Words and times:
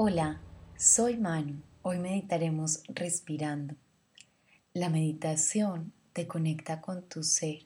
Hola, 0.00 0.38
soy 0.76 1.16
Manu. 1.16 1.60
Hoy 1.82 1.98
meditaremos 1.98 2.84
respirando. 2.86 3.74
La 4.72 4.90
meditación 4.90 5.92
te 6.12 6.28
conecta 6.28 6.80
con 6.80 7.02
tu 7.02 7.24
ser, 7.24 7.62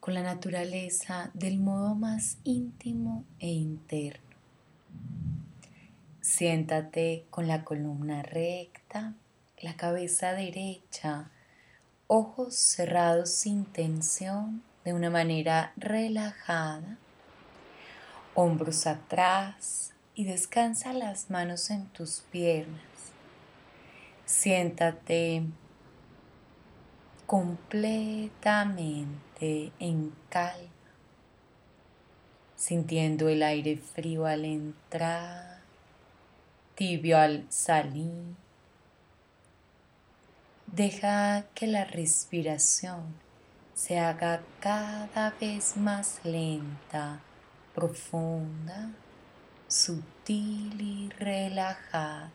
con 0.00 0.14
la 0.14 0.22
naturaleza 0.22 1.30
del 1.34 1.58
modo 1.58 1.94
más 1.94 2.38
íntimo 2.42 3.26
e 3.38 3.48
interno. 3.48 4.34
Siéntate 6.22 7.26
con 7.28 7.46
la 7.46 7.64
columna 7.64 8.22
recta, 8.22 9.12
la 9.60 9.76
cabeza 9.76 10.32
derecha, 10.32 11.30
ojos 12.06 12.54
cerrados 12.54 13.28
sin 13.28 13.66
tensión, 13.66 14.62
de 14.86 14.94
una 14.94 15.10
manera 15.10 15.74
relajada, 15.76 16.96
hombros 18.34 18.86
atrás, 18.86 19.92
y 20.18 20.24
descansa 20.24 20.92
las 20.92 21.30
manos 21.30 21.70
en 21.70 21.86
tus 21.90 22.24
piernas. 22.32 22.82
Siéntate 24.26 25.44
completamente 27.24 29.70
en 29.78 30.12
calma, 30.28 30.68
sintiendo 32.56 33.28
el 33.28 33.44
aire 33.44 33.76
frío 33.76 34.26
al 34.26 34.44
entrar, 34.44 35.60
tibio 36.74 37.16
al 37.16 37.46
salir. 37.48 38.34
Deja 40.66 41.44
que 41.54 41.68
la 41.68 41.84
respiración 41.84 43.14
se 43.72 44.00
haga 44.00 44.42
cada 44.58 45.30
vez 45.38 45.76
más 45.76 46.18
lenta, 46.24 47.20
profunda 47.72 48.90
sutil 49.68 50.80
y 50.80 51.10
relajada. 51.18 52.30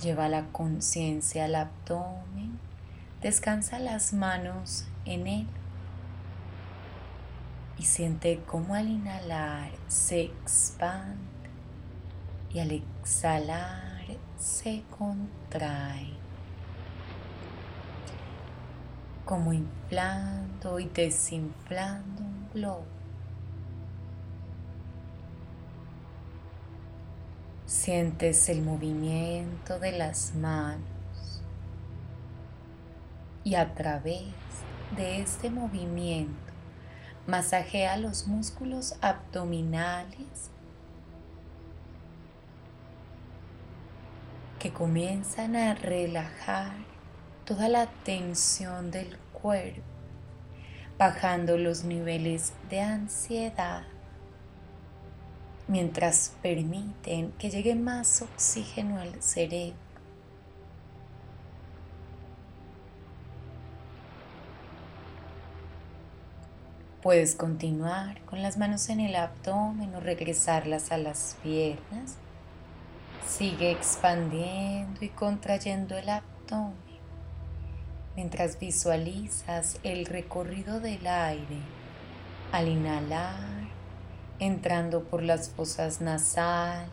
Lleva 0.00 0.28
la 0.28 0.44
conciencia 0.52 1.46
al 1.46 1.56
abdomen, 1.56 2.60
descansa 3.22 3.80
las 3.80 4.12
manos 4.12 4.86
en 5.04 5.26
él 5.26 5.46
y 7.78 7.82
siente 7.82 8.40
cómo 8.46 8.74
al 8.74 8.88
inhalar 8.88 9.72
se 9.88 10.22
expande 10.22 11.16
y 12.52 12.60
al 12.60 12.70
exhalar 12.70 14.04
se 14.38 14.84
contrae. 14.96 16.25
Como 19.26 19.52
inflando 19.52 20.78
y 20.78 20.88
desinflando 20.88 22.22
un 22.22 22.48
globo. 22.54 22.86
Sientes 27.66 28.48
el 28.48 28.62
movimiento 28.62 29.80
de 29.80 29.92
las 29.92 30.34
manos 30.36 31.42
y 33.42 33.56
a 33.56 33.74
través 33.74 34.32
de 34.96 35.20
este 35.20 35.50
movimiento 35.50 36.52
masajea 37.26 37.96
los 37.96 38.28
músculos 38.28 38.94
abdominales 39.00 40.50
que 44.60 44.72
comienzan 44.72 45.56
a 45.56 45.74
relajar 45.74 46.95
toda 47.46 47.68
la 47.68 47.86
tensión 47.86 48.90
del 48.90 49.16
cuerpo, 49.32 49.80
bajando 50.98 51.56
los 51.56 51.84
niveles 51.84 52.52
de 52.68 52.80
ansiedad, 52.80 53.84
mientras 55.68 56.34
permiten 56.42 57.30
que 57.38 57.50
llegue 57.50 57.76
más 57.76 58.20
oxígeno 58.20 58.98
al 58.98 59.22
cerebro. 59.22 59.76
Puedes 67.00 67.36
continuar 67.36 68.20
con 68.22 68.42
las 68.42 68.58
manos 68.58 68.88
en 68.88 68.98
el 68.98 69.14
abdomen 69.14 69.94
o 69.94 70.00
regresarlas 70.00 70.90
a 70.90 70.98
las 70.98 71.36
piernas. 71.44 72.16
Sigue 73.24 73.70
expandiendo 73.70 75.04
y 75.04 75.10
contrayendo 75.10 75.96
el 75.96 76.08
abdomen 76.08 76.85
mientras 78.16 78.58
visualizas 78.58 79.78
el 79.82 80.06
recorrido 80.06 80.80
del 80.80 81.06
aire 81.06 81.60
al 82.50 82.68
inhalar, 82.68 83.68
entrando 84.38 85.04
por 85.04 85.22
las 85.22 85.50
fosas 85.50 86.00
nasales, 86.00 86.90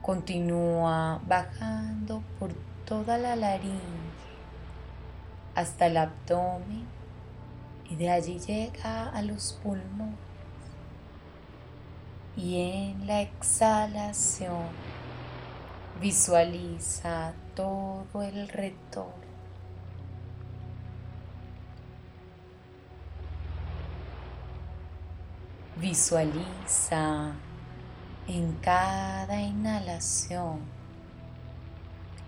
continúa 0.00 1.20
bajando 1.26 2.22
por 2.38 2.54
toda 2.86 3.18
la 3.18 3.36
laringe 3.36 3.78
hasta 5.54 5.86
el 5.86 5.98
abdomen 5.98 6.86
y 7.90 7.96
de 7.96 8.10
allí 8.10 8.38
llega 8.38 9.10
a 9.10 9.20
los 9.20 9.58
pulmones. 9.62 10.16
Y 12.36 12.60
en 12.60 13.06
la 13.06 13.20
exhalación 13.20 14.68
visualiza 16.00 17.34
todo 17.54 18.22
el 18.22 18.48
retorno 18.48 19.29
Visualiza 25.80 27.32
en 28.28 28.52
cada 28.60 29.40
inhalación 29.40 30.60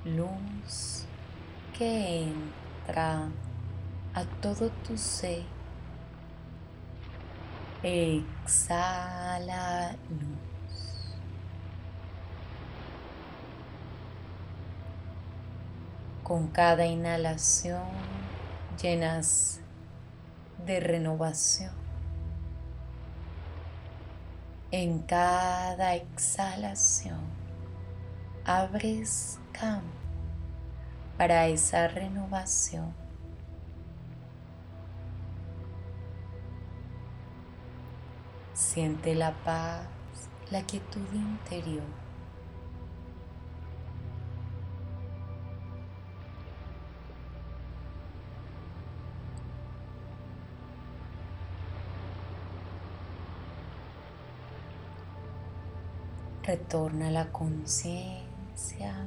luz 0.07 1.05
que 1.77 2.23
entra 2.23 3.29
a 4.15 4.25
todo 4.41 4.71
tu 4.71 4.97
ser. 4.97 5.43
Exhala 7.83 9.97
luz. 10.09 11.15
Con 16.23 16.49
cada 16.49 16.87
inhalación 16.87 17.85
llenas 18.81 19.61
de 20.65 20.81
renovación 20.81 21.82
en 24.73 25.01
cada 25.01 25.95
exhalación 25.95 27.21
abres 28.47 29.39
campo 29.53 29.87
para 31.19 31.47
esa 31.47 31.89
renovación. 31.89 32.95
Siente 38.55 39.15
la 39.15 39.33
paz, 39.45 39.87
la 40.51 40.63
quietud 40.63 41.07
interior. 41.13 41.85
Retorna 56.45 57.09
la 57.13 57.31
conciencia 57.31 59.07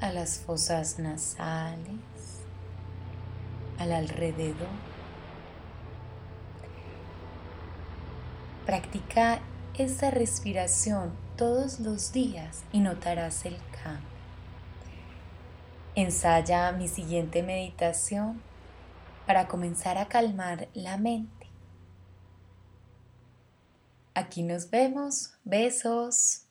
a 0.00 0.10
las 0.12 0.38
fosas 0.38 0.98
nasales, 0.98 2.40
al 3.78 3.92
alrededor. 3.92 4.68
Practica 8.64 9.40
esta 9.76 10.10
respiración 10.10 11.12
todos 11.36 11.80
los 11.80 12.12
días 12.12 12.62
y 12.72 12.80
notarás 12.80 13.44
el 13.44 13.58
cambio. 13.82 14.08
Ensaya 15.94 16.72
mi 16.72 16.88
siguiente 16.88 17.42
meditación 17.42 18.40
para 19.26 19.48
comenzar 19.48 19.98
a 19.98 20.08
calmar 20.08 20.68
la 20.72 20.96
mente. 20.96 21.46
Aquí 24.14 24.42
nos 24.42 24.70
vemos. 24.70 25.34
Besos. 25.44 26.43